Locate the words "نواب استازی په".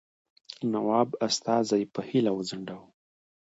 0.71-2.01